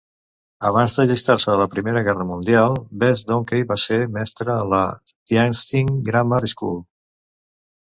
[0.69, 2.73] Abans d'allistar-se a la Primera Guerra Mundial,
[3.05, 4.81] Best-Dunkley va ser mestre a la
[5.13, 6.85] Tienstin Grammar School.